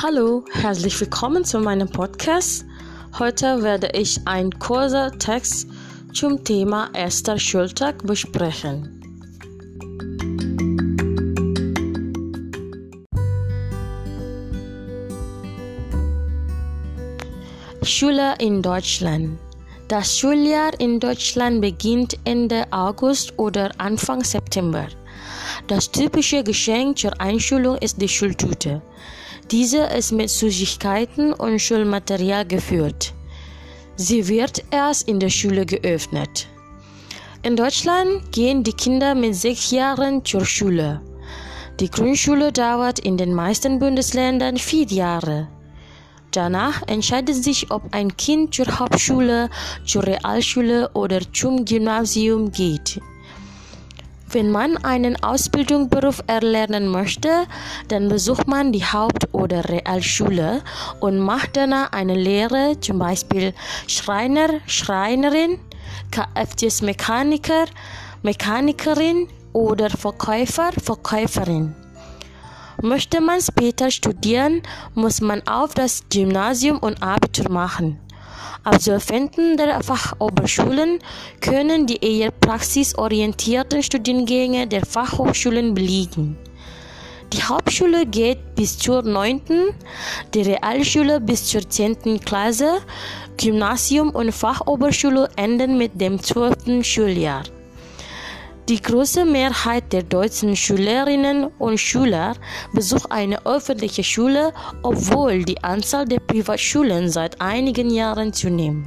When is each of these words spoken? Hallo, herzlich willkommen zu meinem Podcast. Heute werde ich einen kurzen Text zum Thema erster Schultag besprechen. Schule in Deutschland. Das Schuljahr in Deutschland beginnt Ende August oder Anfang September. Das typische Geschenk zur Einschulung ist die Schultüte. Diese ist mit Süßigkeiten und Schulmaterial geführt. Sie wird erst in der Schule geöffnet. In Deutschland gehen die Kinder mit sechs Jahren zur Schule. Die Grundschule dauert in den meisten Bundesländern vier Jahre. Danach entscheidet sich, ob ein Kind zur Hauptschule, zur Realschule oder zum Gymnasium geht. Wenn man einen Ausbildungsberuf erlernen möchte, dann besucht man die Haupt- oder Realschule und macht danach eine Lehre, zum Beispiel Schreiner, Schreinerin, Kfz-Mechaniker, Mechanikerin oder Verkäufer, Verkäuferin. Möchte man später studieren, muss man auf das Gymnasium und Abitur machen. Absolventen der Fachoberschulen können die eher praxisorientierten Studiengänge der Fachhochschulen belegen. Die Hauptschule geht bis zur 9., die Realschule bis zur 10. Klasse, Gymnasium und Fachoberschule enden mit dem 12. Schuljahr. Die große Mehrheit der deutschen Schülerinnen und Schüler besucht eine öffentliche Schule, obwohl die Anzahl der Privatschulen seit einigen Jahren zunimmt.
Hallo, 0.00 0.44
herzlich 0.52 1.00
willkommen 1.00 1.44
zu 1.44 1.58
meinem 1.58 1.90
Podcast. 1.90 2.64
Heute 3.18 3.64
werde 3.64 3.90
ich 3.94 4.20
einen 4.28 4.56
kurzen 4.56 5.18
Text 5.18 5.66
zum 6.12 6.44
Thema 6.44 6.88
erster 6.94 7.36
Schultag 7.36 8.06
besprechen. 8.06 9.02
Schule 17.82 18.36
in 18.38 18.62
Deutschland. 18.62 19.36
Das 19.88 20.16
Schuljahr 20.16 20.78
in 20.78 21.00
Deutschland 21.00 21.60
beginnt 21.60 22.16
Ende 22.22 22.66
August 22.70 23.36
oder 23.36 23.72
Anfang 23.78 24.22
September. 24.22 24.86
Das 25.66 25.90
typische 25.90 26.44
Geschenk 26.44 26.98
zur 26.98 27.20
Einschulung 27.20 27.78
ist 27.78 28.00
die 28.00 28.08
Schultüte. 28.08 28.80
Diese 29.50 29.78
ist 29.78 30.12
mit 30.12 30.28
Süßigkeiten 30.28 31.32
und 31.32 31.58
Schulmaterial 31.58 32.44
geführt. 32.44 33.14
Sie 33.96 34.28
wird 34.28 34.62
erst 34.70 35.08
in 35.08 35.18
der 35.20 35.30
Schule 35.30 35.64
geöffnet. 35.64 36.46
In 37.42 37.56
Deutschland 37.56 38.30
gehen 38.30 38.62
die 38.62 38.74
Kinder 38.74 39.14
mit 39.14 39.34
sechs 39.34 39.70
Jahren 39.70 40.22
zur 40.22 40.44
Schule. 40.44 41.00
Die 41.80 41.90
Grundschule 41.90 42.52
dauert 42.52 42.98
in 42.98 43.16
den 43.16 43.32
meisten 43.32 43.78
Bundesländern 43.78 44.58
vier 44.58 44.84
Jahre. 44.86 45.48
Danach 46.32 46.82
entscheidet 46.86 47.42
sich, 47.42 47.70
ob 47.70 47.82
ein 47.92 48.14
Kind 48.18 48.54
zur 48.54 48.78
Hauptschule, 48.78 49.48
zur 49.86 50.02
Realschule 50.04 50.90
oder 50.92 51.20
zum 51.32 51.64
Gymnasium 51.64 52.52
geht. 52.52 53.00
Wenn 54.30 54.50
man 54.50 54.76
einen 54.84 55.22
Ausbildungsberuf 55.22 56.22
erlernen 56.26 56.88
möchte, 56.88 57.46
dann 57.88 58.08
besucht 58.08 58.46
man 58.46 58.72
die 58.72 58.84
Haupt- 58.84 59.32
oder 59.32 59.66
Realschule 59.66 60.62
und 61.00 61.18
macht 61.18 61.56
danach 61.56 61.92
eine 61.92 62.14
Lehre, 62.14 62.78
zum 62.78 62.98
Beispiel 62.98 63.54
Schreiner, 63.86 64.60
Schreinerin, 64.66 65.58
Kfz-Mechaniker, 66.10 67.64
Mechanikerin 68.22 69.28
oder 69.54 69.88
Verkäufer, 69.88 70.72
Verkäuferin. 70.72 71.74
Möchte 72.82 73.22
man 73.22 73.40
später 73.40 73.90
studieren, 73.90 74.62
muss 74.94 75.22
man 75.22 75.40
auf 75.48 75.72
das 75.72 76.02
Gymnasium 76.10 76.78
und 76.78 77.02
Abitur 77.02 77.50
machen. 77.50 77.98
Absolventen 78.64 79.56
der 79.56 79.82
Fachoberschulen 79.82 80.98
können 81.40 81.86
die 81.86 81.96
eher 81.96 82.30
praxisorientierten 82.30 83.82
Studiengänge 83.82 84.66
der 84.66 84.84
Fachhochschulen 84.84 85.74
belegen. 85.74 86.36
Die 87.32 87.42
Hauptschule 87.42 88.06
geht 88.06 88.54
bis 88.54 88.78
zur 88.78 89.02
9., 89.02 89.40
die 90.32 90.42
Realschule 90.42 91.20
bis 91.20 91.44
zur 91.44 91.68
10. 91.68 92.20
Klasse, 92.24 92.78
Gymnasium 93.36 94.10
und 94.10 94.32
Fachoberschule 94.32 95.28
enden 95.36 95.76
mit 95.76 96.00
dem 96.00 96.22
12. 96.22 96.82
Schuljahr. 96.82 97.42
Die 98.68 98.82
große 98.82 99.24
Mehrheit 99.24 99.94
der 99.94 100.02
deutschen 100.02 100.54
Schülerinnen 100.54 101.46
und 101.58 101.78
Schüler 101.78 102.34
besucht 102.74 103.10
eine 103.10 103.46
öffentliche 103.46 104.04
Schule, 104.04 104.52
obwohl 104.82 105.42
die 105.42 105.64
Anzahl 105.64 106.04
der 106.04 106.20
Privatschulen 106.20 107.08
seit 107.08 107.40
einigen 107.40 107.88
Jahren 107.88 108.34
zunimmt. 108.34 108.86